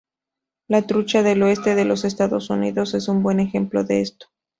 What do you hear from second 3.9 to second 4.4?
esto.